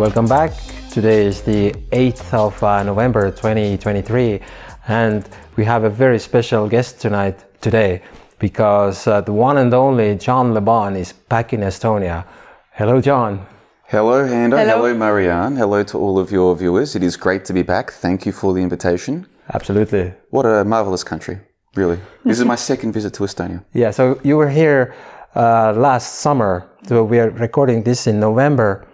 [0.00, 0.52] Welcome back.
[0.90, 4.40] Today is the 8th of uh, November 2023,
[4.88, 8.00] and we have a very special guest tonight today
[8.38, 12.24] because uh, the one and only John Le Bon is back in Estonia.
[12.72, 13.46] Hello, John.
[13.88, 14.56] Hello, Hando.
[14.56, 14.86] Hello.
[14.86, 15.56] Hello, Marianne.
[15.56, 16.96] Hello to all of your viewers.
[16.96, 17.90] It is great to be back.
[17.90, 19.26] Thank you for the invitation.
[19.52, 20.14] Absolutely.
[20.30, 21.40] What a marvelous country,
[21.74, 21.98] really.
[22.24, 23.62] This is my second visit to Estonia.
[23.74, 24.94] Yeah, so you were here
[25.36, 26.70] uh, last summer.
[26.88, 28.86] So we are recording this in November.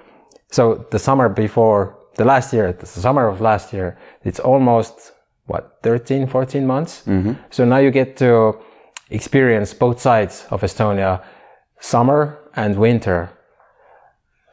[0.50, 5.12] So the summer before the last year, the summer of last year, it's almost
[5.46, 7.02] what 13, 14 months.
[7.06, 7.32] Mm-hmm.
[7.50, 8.58] So now you get to
[9.10, 11.22] experience both sides of Estonia,
[11.80, 13.30] summer and winter.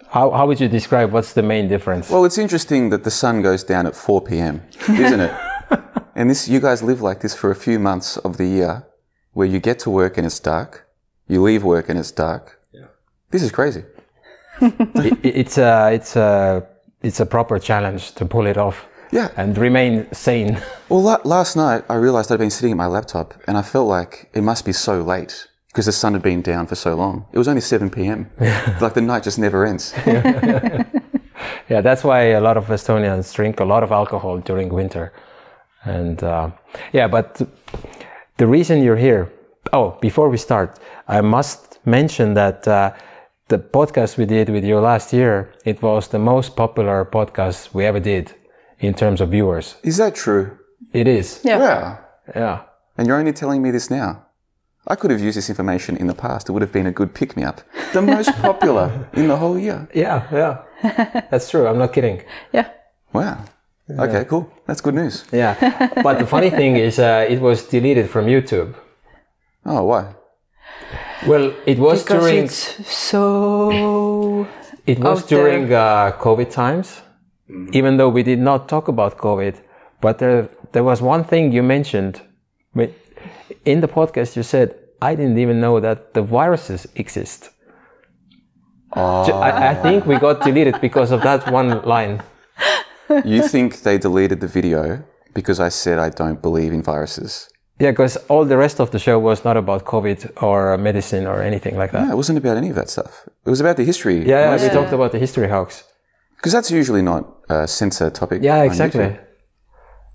[0.09, 2.09] How, how would you describe what's the main difference?
[2.09, 5.33] Well, it's interesting that the sun goes down at 4 p.m., isn't it?
[6.15, 8.85] and this, you guys live like this for a few months of the year
[9.31, 10.87] where you get to work and it's dark,
[11.27, 12.59] you leave work and it's dark.
[12.71, 12.85] Yeah.
[13.31, 13.83] This is crazy.
[14.61, 16.65] It, it's a it's a
[17.01, 18.85] it's a proper challenge to pull it off.
[19.11, 19.29] Yeah.
[19.37, 20.57] And remain sane.
[20.89, 23.87] Well, la- last night I realized I'd been sitting at my laptop and I felt
[23.87, 27.25] like it must be so late because the sun had been down for so long.
[27.31, 28.29] It was only 7 p.m.
[28.81, 29.93] like the night just never ends.
[31.69, 35.11] Yeah, that's why a lot of Estonians drink a lot of alcohol during winter.
[35.83, 36.51] And uh,
[36.91, 37.41] yeah, but
[38.37, 39.31] the reason you're here.
[39.71, 42.91] Oh, before we start, I must mention that uh,
[43.53, 47.85] the podcast we did with you last year, it was the most popular podcast we
[47.85, 48.33] ever did
[48.79, 49.75] in terms of viewers.
[49.83, 50.57] Is that true?
[50.91, 51.39] It is.
[51.43, 51.59] Yeah.
[51.59, 51.99] Wow.
[52.35, 52.61] Yeah.
[52.97, 54.25] And you're only telling me this now.
[54.87, 56.49] I could have used this information in the past.
[56.49, 57.61] It would have been a good pick me up.
[57.93, 59.87] The most popular in the whole year.
[59.93, 60.53] Yeah, yeah.
[61.29, 61.67] That's true.
[61.67, 62.23] I'm not kidding.
[62.51, 62.71] Yeah.
[63.13, 63.45] Wow.
[63.87, 64.51] Okay, cool.
[64.65, 65.25] That's good news.
[65.31, 65.53] Yeah.
[66.01, 68.73] but the funny thing is, uh, it was deleted from YouTube.
[69.63, 70.15] Oh, why?
[71.27, 74.47] Well, it was Because during it's so.
[74.85, 75.39] it was out there.
[75.39, 77.01] during uh, COVID times.
[77.71, 79.55] Even though we did not talk about COVID,
[80.01, 82.21] but there there was one thing you mentioned.
[83.65, 87.49] In the podcast, you said I didn't even know that the viruses exist.
[88.95, 92.21] Ju- I, I think we got deleted because of that one line.
[93.25, 97.47] You think they deleted the video because I said I don't believe in viruses?
[97.79, 101.41] Yeah, because all the rest of the show was not about COVID or medicine or
[101.41, 102.05] anything like that.
[102.05, 103.27] No, it wasn't about any of that stuff.
[103.45, 104.17] It was about the history.
[104.19, 105.83] Yeah, yeah, we talked about the history hoax.
[106.35, 108.43] Because that's usually not a censor topic.
[108.43, 109.17] Yeah, exactly.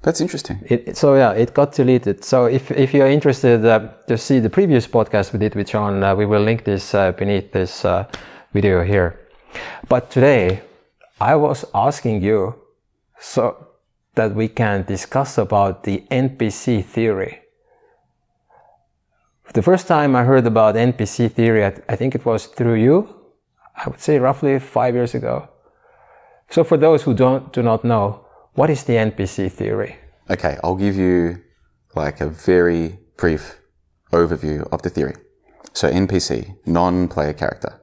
[0.02, 0.62] That's interesting.
[0.66, 2.24] It, so yeah, it got deleted.
[2.24, 6.04] So if, if you're interested uh, to see the previous podcast we did with John,
[6.04, 8.06] uh, we will link this uh, beneath this uh,
[8.52, 9.18] video here.
[9.88, 10.62] But today,
[11.20, 12.54] I was asking you
[13.18, 13.68] so
[14.14, 17.41] that we can discuss about the NPC theory.
[19.54, 23.09] The first time I heard about NPC theory, I, I think it was through you.
[23.75, 25.48] I would say roughly five years ago.
[26.50, 29.97] So for those who don't do not know, what is the NPC theory?
[30.28, 31.42] Okay, I'll give you
[31.94, 33.59] like a very brief
[34.12, 35.14] overview of the theory.
[35.72, 37.80] So NPC, non-player character.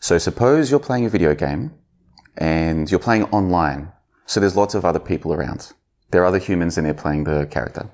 [0.00, 1.72] So suppose you're playing a video game
[2.38, 3.92] and you're playing online.
[4.26, 5.72] So there's lots of other people around.
[6.10, 7.90] There are other humans and they're playing the character.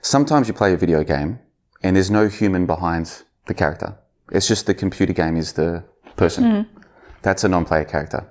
[0.00, 1.40] Sometimes you play a video game
[1.82, 3.96] and there's no human behind the character.
[4.30, 5.84] It's just the computer game is the
[6.16, 6.64] person.
[6.64, 6.80] Hmm.
[7.22, 8.30] That's a non-player character.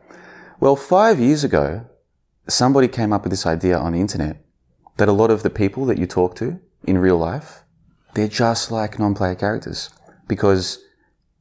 [0.60, 1.86] Well, five years ago,
[2.48, 4.44] somebody came up with this idea on the internet
[4.98, 7.64] that a lot of the people that you talk to in real life,
[8.14, 9.90] they're just like non-player characters
[10.28, 10.80] because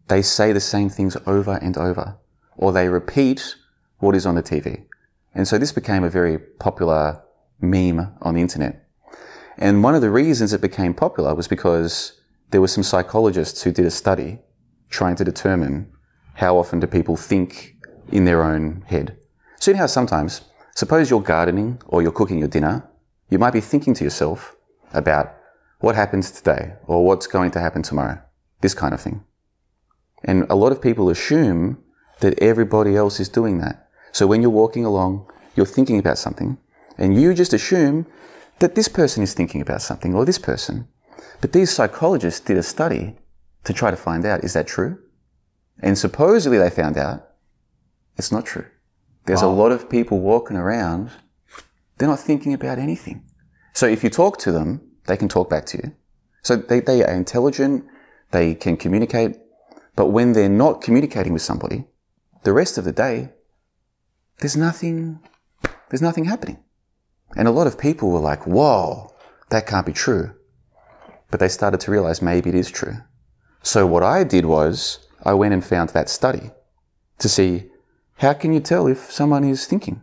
[0.08, 2.16] they say the same things over and over
[2.56, 3.56] or they repeat
[3.98, 4.84] what is on the TV.
[5.34, 7.22] And so this became a very popular
[7.60, 8.85] meme on the internet.
[9.58, 12.20] And one of the reasons it became popular was because
[12.50, 14.38] there were some psychologists who did a study
[14.90, 15.90] trying to determine
[16.34, 17.76] how often do people think
[18.12, 19.16] in their own head.
[19.58, 20.42] So you know how sometimes,
[20.74, 22.88] suppose you're gardening or you're cooking your dinner,
[23.30, 24.54] you might be thinking to yourself
[24.92, 25.34] about
[25.80, 28.20] what happens today or what's going to happen tomorrow,
[28.60, 29.24] this kind of thing.
[30.24, 31.78] And a lot of people assume
[32.20, 33.88] that everybody else is doing that.
[34.12, 36.58] So when you're walking along, you're thinking about something,
[36.98, 38.06] and you just assume
[38.58, 40.88] that this person is thinking about something or this person.
[41.40, 43.16] But these psychologists did a study
[43.64, 44.98] to try to find out is that true?
[45.82, 47.28] And supposedly they found out
[48.16, 48.66] it's not true.
[49.26, 51.10] There's a lot of people walking around,
[51.98, 53.24] they're not thinking about anything.
[53.72, 55.92] So if you talk to them, they can talk back to you.
[56.42, 57.84] So they, they are intelligent,
[58.30, 59.36] they can communicate,
[59.96, 61.86] but when they're not communicating with somebody,
[62.44, 63.30] the rest of the day,
[64.38, 65.18] there's nothing,
[65.90, 66.58] there's nothing happening.
[67.34, 69.12] And a lot of people were like, whoa,
[69.50, 70.34] that can't be true.
[71.30, 72.98] But they started to realize maybe it is true.
[73.62, 76.50] So what I did was I went and found that study
[77.18, 77.70] to see
[78.18, 80.00] how can you tell if someone is thinking?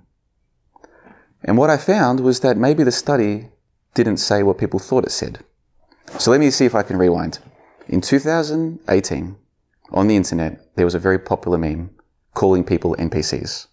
[1.43, 3.49] And what I found was that maybe the study
[3.93, 5.39] didn't say what people thought it said.
[6.19, 7.39] So let me see if I can rewind.
[7.87, 9.35] In 2018,
[9.91, 11.91] on the internet, there was a very popular meme
[12.33, 13.67] calling people NPCs.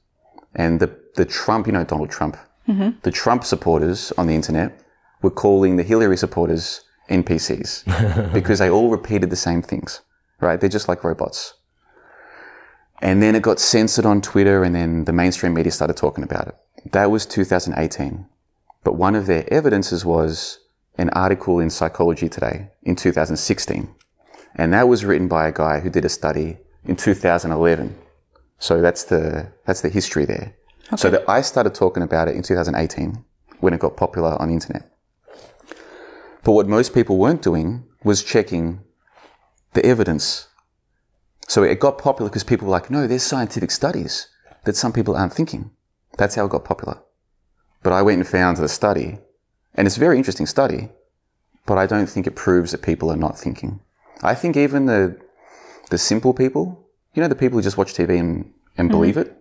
[0.55, 2.37] And the, the Trump, you know, Donald Trump,
[2.71, 3.01] Mm-hmm.
[3.03, 4.81] the Trump supporters on the internet
[5.23, 10.03] were calling the Hillary supporters NPCs because they all repeated the same things,
[10.41, 10.61] right?
[10.61, 11.55] They're just like robots.
[13.03, 16.49] And then it got censored on Twitter and then the mainstream media started talking about
[16.49, 16.55] it.
[16.93, 18.27] That was 2018.
[18.85, 20.61] But one of their evidences was
[20.97, 23.95] an article in Psychology Today in 2016.
[24.55, 27.97] And that was written by a guy who did a study in 2011.
[28.59, 30.55] So that's the, that's the history there.
[30.97, 33.25] So that I started talking about it in 2018
[33.61, 34.91] when it got popular on the internet.
[36.43, 38.81] But what most people weren't doing was checking
[39.75, 40.49] the evidence.
[41.47, 44.29] So it got popular because people were like, no, there's scientific studies
[44.65, 45.71] that some people aren't thinking.
[46.17, 47.01] That's how it got popular.
[47.83, 49.19] But I went and found the study,
[49.75, 50.91] and it's a very interesting study,
[51.67, 53.81] but I don't think it proves that people are not thinking.
[54.23, 55.19] I think even the,
[55.91, 58.99] the simple people, you know, the people who just watch TV and, and mm-hmm.
[58.99, 59.40] believe it,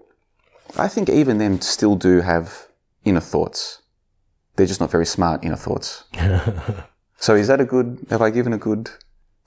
[0.78, 2.68] I think even them still do have
[3.04, 3.82] inner thoughts.
[4.56, 6.04] They're just not very smart inner thoughts.
[7.18, 8.90] so is that a good, have I given a good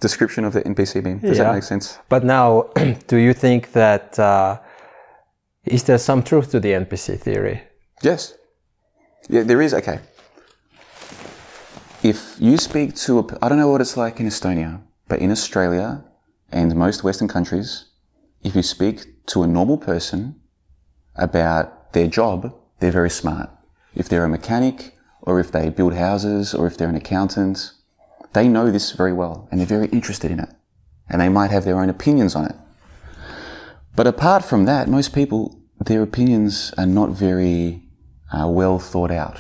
[0.01, 1.19] description of the NPC meme?
[1.21, 1.45] Does Yeah.
[1.45, 1.99] that make sense?
[2.09, 2.71] But now,
[3.07, 4.59] do you think that uh,
[5.65, 7.63] is there some truth to the NPC theory?
[8.03, 8.35] Yes.
[9.29, 9.75] Yeah, there is.
[9.75, 10.01] Okay.
[12.03, 15.31] If you speak to a, I don't know what it's like in Estonia, but in
[15.31, 16.03] Australia
[16.51, 17.85] and most Western countries,
[18.43, 20.41] if you speak to a normal person
[21.17, 23.50] about their job, they're very smart.
[23.94, 27.73] If they're a mechanic, or if they build houses, or if they're an accountant,
[28.32, 30.49] they know this very well and they're very interested in it.
[31.09, 32.56] And they might have their own opinions on it.
[33.94, 37.82] But apart from that, most people, their opinions are not very
[38.32, 39.38] uh, well thought out.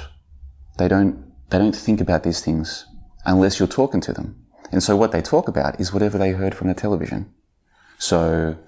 [0.78, 2.84] They don't, they don't think about these things
[3.24, 4.44] unless you're talking to them.
[4.70, 7.32] And so what they talk about is whatever they heard from the television.
[7.98, 8.58] So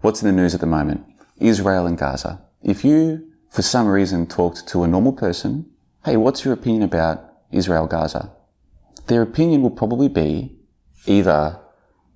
[0.00, 1.04] what's in the news at the moment?
[1.38, 2.43] Israel and Gaza.
[2.64, 5.70] If you, for some reason, talked to a normal person,
[6.04, 7.22] hey, what's your opinion about
[7.52, 8.32] Israel Gaza?
[9.06, 10.56] Their opinion will probably be
[11.06, 11.60] either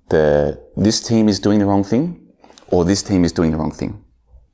[0.09, 2.27] the, this team is doing the wrong thing
[2.67, 4.03] or this team is doing the wrong thing.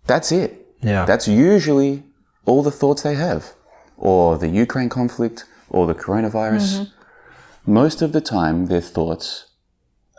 [0.06, 0.68] That's it.
[0.82, 1.06] Yeah.
[1.06, 2.04] That's usually
[2.46, 3.54] all the thoughts they have,
[3.98, 6.80] or the Ukraine conflict, or the coronavirus.
[6.80, 7.74] Mm-hmm.
[7.74, 9.48] Most of the time, their thoughts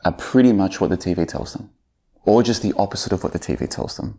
[0.04, 1.70] are pretty much what the TV tells them,
[2.24, 4.18] or just the opposite of what the TV tells them.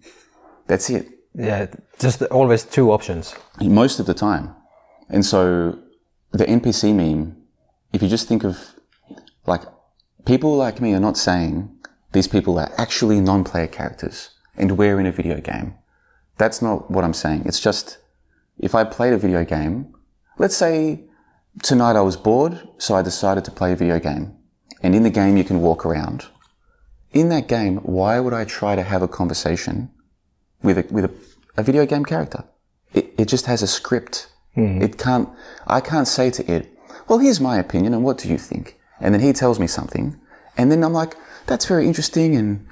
[0.67, 1.16] That's it.
[1.37, 1.67] Yeah,
[1.99, 3.35] just always two options.
[3.61, 4.55] Most of the time.
[5.09, 5.77] And so
[6.31, 7.37] the NPC meme,
[7.93, 8.57] if you just think of
[9.45, 9.61] like
[10.25, 11.71] people like me are not saying
[12.11, 15.75] these people are actually non-player characters and we're in a video game.
[16.37, 17.43] That's not what I'm saying.
[17.45, 17.99] It's just
[18.57, 19.93] if I played a video game,
[20.39, 21.03] let's say
[21.61, 24.35] tonight I was bored, so I decided to play a video game.
[24.81, 26.25] And in the game you can walk around.
[27.11, 29.91] In that game, why would I try to have a conversation
[30.63, 31.11] with a, with a,
[31.57, 32.43] a video game character?
[32.93, 34.31] It, it just has a script.
[34.55, 34.81] Hmm.
[34.81, 35.29] It can't,
[35.67, 36.73] I can't say to it,
[37.07, 38.77] well, here's my opinion and what do you think?
[38.99, 40.19] And then he tells me something.
[40.57, 42.67] And then I'm like, that's very interesting and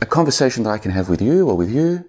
[0.00, 2.04] a conversation that I can have with you or with you.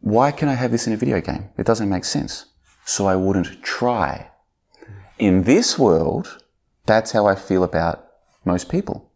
[0.00, 1.50] Why can I have this in a video game?
[1.56, 2.46] It doesn't make sense.
[2.84, 4.30] So I wouldn't try.
[5.18, 6.42] In this world,
[6.86, 8.06] that's how I feel about
[8.44, 9.10] most people.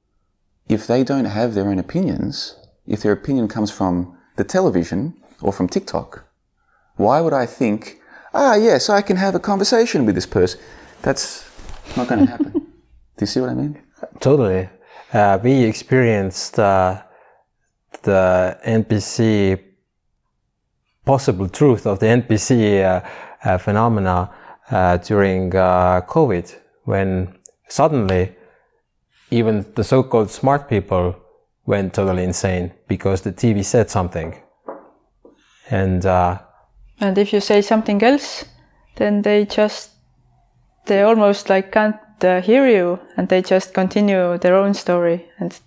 [0.68, 2.56] If they don't have their own opinions,
[2.87, 6.25] if their opinion comes from the television or from TikTok,
[6.97, 8.00] why would I think,
[8.33, 10.61] ah, yes, I can have a conversation with this person?
[11.02, 11.45] That's
[11.97, 12.52] not going to happen.
[12.52, 13.83] Do you see what I mean?
[14.21, 14.68] Totally.
[15.12, 17.02] Uh, we experienced uh,
[18.02, 19.61] the NPC
[21.04, 22.50] possible truth of the NPC
[22.85, 23.00] uh,
[23.45, 24.30] uh, phenomena
[24.71, 26.54] uh, during uh, COVID,
[26.85, 27.35] when
[27.68, 28.37] suddenly
[29.30, 31.16] even the so-called smart people
[31.68, 34.34] went totally insane because the TV said something,
[35.70, 36.38] and uh,
[37.00, 38.44] And if you say something else,
[38.96, 39.90] then they just,
[40.87, 45.26] they almost like can't uh, hear you and they just continue their own story.
[45.38, 45.58] And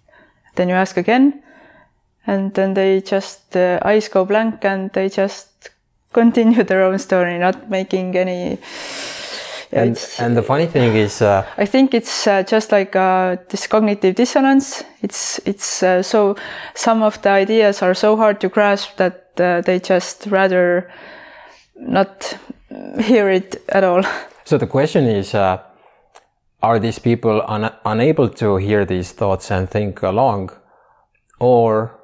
[0.56, 1.42] then you ask again,
[2.28, 5.70] and then they just, the eyes go blank and they just
[6.12, 8.60] continue their own story, not making any.
[9.72, 11.22] And and the funny thing is.
[11.22, 14.84] Uh, I think it's uh, just like uh, this cognitive dissonance.
[15.02, 16.36] It's it's uh, so
[16.74, 20.92] some of the ideas are so hard to grasp that uh, they just rather
[21.76, 22.38] not
[23.00, 24.04] hear it at all.
[24.44, 25.60] So the question is, uh,
[26.62, 30.50] are these people un- unable to hear these thoughts and think along,
[31.40, 31.98] or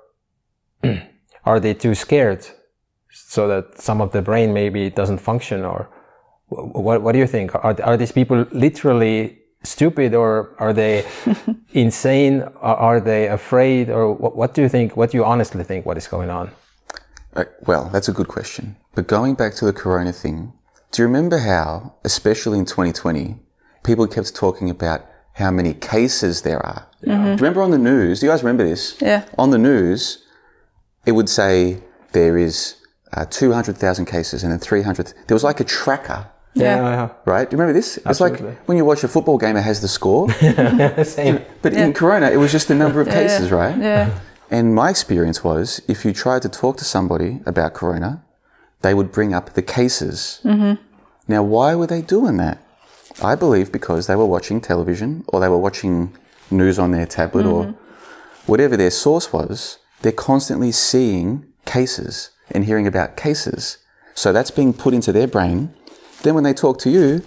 [1.46, 2.48] are they too scared
[3.12, 5.90] so that some of the brain maybe doesn't function or
[6.50, 11.06] what, what do you think are, are these people literally stupid or are they
[11.74, 15.64] insane are, are they afraid or what, what do you think what do you honestly
[15.64, 16.50] think what is going on
[17.36, 18.76] Uh, well, that's a good question.
[18.96, 20.54] But going back to the corona thing,
[20.92, 23.36] do you remember how, especially in 2020,
[23.84, 25.00] people kept talking about
[25.34, 26.88] how many cases there are?
[27.04, 28.20] Do you remember on the news?
[28.20, 28.98] Do you guys remember this?
[29.02, 29.22] Yeah.
[29.38, 30.26] On the news,
[31.06, 31.78] it would say
[32.12, 32.76] there is
[33.14, 35.14] uh, 200,000 cases and then 300.
[35.28, 37.10] There was like a tracker, Yeah.
[37.26, 37.50] right?
[37.50, 37.98] Do you remember this?
[37.98, 38.58] It's like Absolutely.
[38.66, 40.30] when you watch a football game, it has the score.
[41.04, 43.78] same But in Corona, it was just the number of cases, right?
[43.78, 44.20] Yeah.
[44.50, 48.24] And my experience was if you tried to talk to somebody about corona,
[48.82, 50.40] they would bring up the cases.
[50.44, 50.82] Mm-hmm.
[51.28, 52.64] Now, why were they doing that?
[53.22, 56.16] I believe because they were watching television or they were watching
[56.52, 57.82] news on their tablet or mm-hmm.
[58.46, 63.80] whatever their source was, they're constantly seeing cases and hearing about cases.
[64.14, 65.74] So that's being put into their brain.
[66.24, 67.24] Then when they talk to you,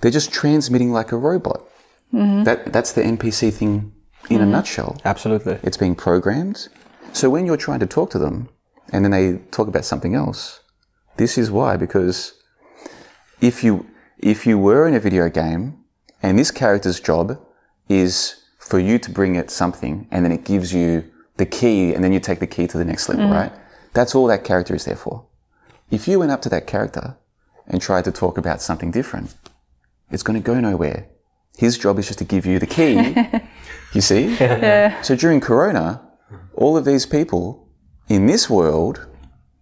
[0.00, 1.62] they're just transmitting like a robot.
[2.12, 2.44] Mm-hmm.
[2.44, 3.92] That, that's the NPC thing
[4.30, 4.52] in a mm-hmm.
[4.52, 6.68] nutshell absolutely it's being programmed.
[7.12, 8.48] So when you're trying to talk to them
[8.92, 10.60] and then they talk about something else,
[11.16, 12.34] this is why because
[13.40, 13.86] if you
[14.18, 15.78] if you were in a video game
[16.22, 17.38] and this character's job
[17.88, 21.04] is for you to bring it something and then it gives you
[21.36, 23.32] the key and then you take the key to the next level, mm.
[23.32, 23.52] right?
[23.92, 25.26] That's all that character is there for.
[25.90, 27.16] If you went up to that character
[27.66, 29.34] and tried to talk about something different,
[30.10, 31.08] it's going to go nowhere.
[31.56, 33.14] His job is just to give you the key.
[33.94, 34.34] you see?
[34.36, 35.00] Yeah.
[35.02, 36.02] So during Corona,
[36.54, 37.68] all of these people
[38.08, 39.06] in this world,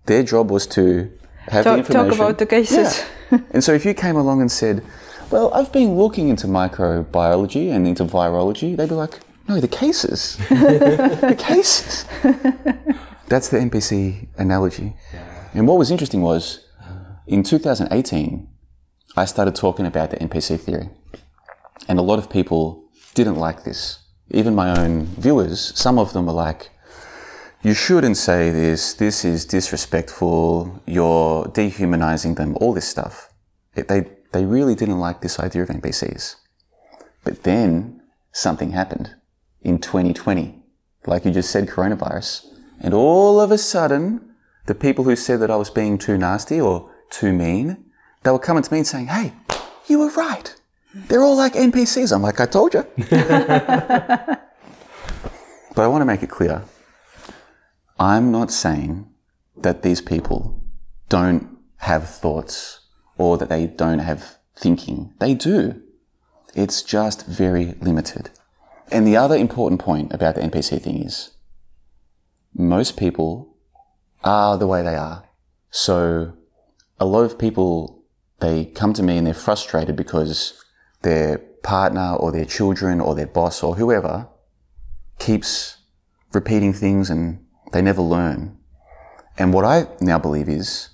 [0.07, 1.11] their job was to
[1.49, 2.09] have the Talk, information.
[2.11, 3.05] talk about the cases.
[3.31, 3.39] Yeah.
[3.53, 4.83] and so if you came along and said,
[5.31, 10.37] "Well, I've been looking into microbiology and into virology," they'd be like, "No, the cases,
[10.49, 12.05] the cases."
[13.29, 14.95] That's the NPC analogy.
[15.55, 16.65] And what was interesting was,
[17.27, 18.49] in 2018,
[19.17, 20.89] I started talking about the NPC theory,
[21.89, 23.99] and a lot of people didn't like this.
[24.31, 26.71] Even my own viewers, some of them were like,
[27.63, 33.33] you shouldn't say this, this is disrespectful, you're dehumanizing them, all this stuff.
[33.77, 36.37] It, they, they really didn't like this idea of NPCs.
[37.23, 38.03] But then
[38.33, 39.15] something happened
[39.61, 40.61] in 2020,
[41.07, 42.47] like you just said, coronavirus.
[42.81, 44.35] And all of a sudden,
[44.67, 47.85] the people who said that I was being too nasty or too mean,
[48.23, 49.33] they were coming to me and saying, hey,
[49.87, 50.55] you were right.
[50.95, 52.13] They're all like NPCs.
[52.13, 52.85] I'm like, I told you.
[53.11, 54.41] but
[55.77, 56.65] I want to make it clear.
[57.99, 59.09] I'm not saying
[59.57, 60.61] that these people
[61.09, 62.81] don't have thoughts
[63.19, 65.15] or that they don't have thinking.
[65.19, 65.83] They do.
[66.55, 68.31] It's just very limited.
[68.91, 71.31] And the other important point about the NPC thing is
[72.55, 73.57] most people
[74.25, 75.25] are the way they are.
[75.71, 76.35] So
[77.03, 78.05] a lot of people,
[78.39, 80.65] they come to me and they're frustrated because
[81.03, 84.29] their partner or their children or their boss or whoever
[85.19, 85.79] keeps
[86.33, 88.57] repeating things and they never learn.
[89.37, 90.91] And what I now believe is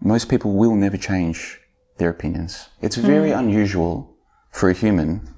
[0.00, 1.58] most people will never change
[1.96, 2.68] their opinions.
[2.80, 3.06] It's hmm.
[3.06, 4.16] very unusual
[4.52, 5.34] for a human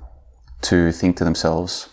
[0.68, 1.88] to think to themselves,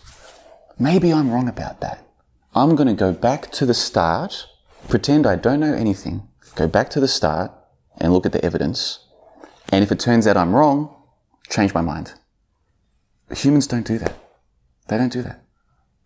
[0.78, 2.06] maybe I'm wrong about that.
[2.54, 4.48] I'm going to go back to the start,
[4.86, 7.52] pretend I don't know anything, go back to the start
[7.98, 9.00] and look at the evidence.
[9.70, 10.94] And if it turns out I'm wrong,
[11.50, 12.14] change my mind.
[13.30, 14.14] Humans don't do that.
[14.88, 15.44] They don't do that.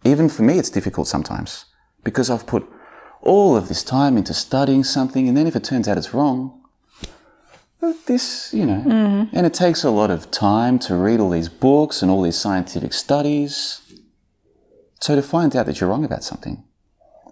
[0.04, 1.66] Even for me, it's difficult sometimes
[2.02, 2.68] because I've put
[3.20, 6.60] all of this time into studying something, and then if it turns out it's wrong,
[8.06, 9.36] this, you know, mm-hmm.
[9.36, 12.38] and it takes a lot of time to read all these books and all these
[12.38, 13.80] scientific studies.
[15.00, 16.62] So to find out that you're wrong about something,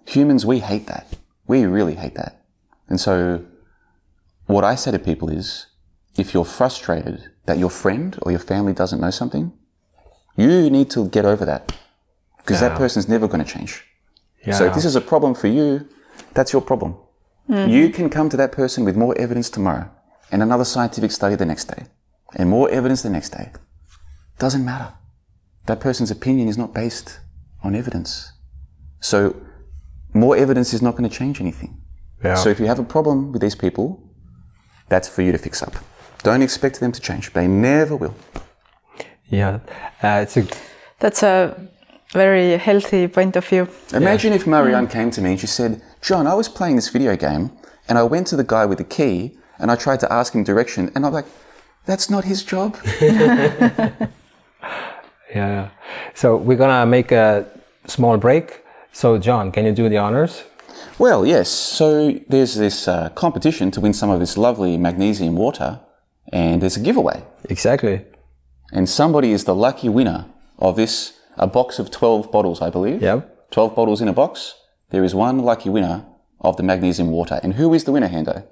[0.05, 1.07] humans, we hate that.
[1.47, 2.43] We really hate that.
[2.89, 3.45] And so
[4.51, 5.67] what I say to people is,
[6.17, 9.51] if you're frustrated that your friend or your family doesn't know something,
[10.37, 11.63] you need to get over that
[12.37, 12.77] because that Yeah.
[12.83, 13.71] person's never going to change.
[14.45, 15.87] yeah So if this is a problem for you,
[16.33, 16.91] that's your problem.
[17.47, 17.67] Hmm.
[17.69, 19.85] You can come to that person with more evidence tomorrow
[20.31, 21.83] and another scientific study the next day
[22.37, 23.51] and more evidence the next day.
[24.39, 24.89] Doesn't matter.
[25.65, 27.19] That person's opinion is not based
[27.63, 28.11] on evidence.
[28.99, 29.35] So
[30.13, 31.71] more evidence is not going to change anything.
[32.23, 32.35] yeah.
[32.35, 33.85] So if you have a problem with these people,
[34.91, 35.73] that's for you to fix up.
[36.23, 37.23] Don't expect them to change.
[37.33, 38.15] They never will.
[39.39, 39.59] yeah
[40.03, 40.43] uh, it's a
[40.99, 41.35] That's a
[42.13, 43.67] very healthy point of view.
[43.93, 45.71] Imagine if Marianne came to me and she said,
[46.07, 47.43] John, I was playing this video game
[47.87, 49.15] and I went to the guy with the key
[49.59, 51.29] and I tried to ask him direction and I'm like,
[51.85, 52.69] that's not his job.
[55.35, 55.69] Yeah.
[56.13, 57.45] So we're gonna make a
[57.87, 58.63] small break.
[58.91, 60.43] So John, can you do the honors?
[60.99, 61.49] Well, yes.
[61.49, 65.79] So there's this uh, competition to win some of this lovely magnesium water,
[66.31, 67.23] and there's a giveaway.
[67.49, 68.05] Exactly.
[68.71, 70.25] And somebody is the lucky winner
[70.57, 73.01] of this, a box of 12 bottles, I believe.
[73.01, 73.51] Yep.
[73.51, 74.55] 12 bottles in a box.
[74.91, 76.05] There is one lucky winner
[76.39, 77.39] of the magnesium water.
[77.43, 78.45] And who is the winner, Hendo?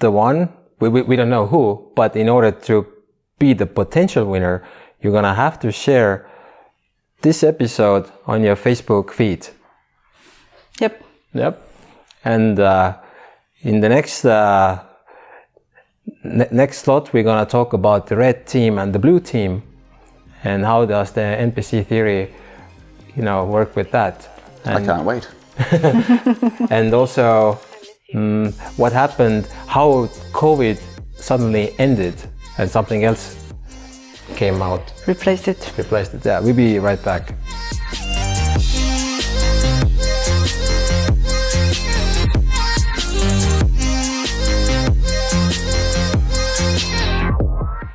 [0.00, 2.86] The one we, we, we don't know who, but in order to
[3.38, 4.62] be the potential winner,
[5.00, 6.28] you're gonna have to share
[7.22, 9.48] this episode on your Facebook feed.
[10.80, 11.02] Yep.
[11.38, 11.62] Yep.
[12.24, 12.96] And uh,
[13.62, 14.82] in the next uh,
[16.24, 19.62] ne- next slot, we're gonna talk about the red team and the blue team,
[20.44, 22.34] and how does the NPC theory,
[23.16, 24.28] you know, work with that.
[24.64, 25.28] I can't wait.
[26.70, 27.58] and also
[28.14, 30.78] mm, what happened, how COVID
[31.14, 32.14] suddenly ended
[32.58, 33.36] and something else
[34.34, 35.72] came out, Replaced it.
[35.78, 36.24] replaced it.
[36.24, 37.32] Yeah, we'll be right back.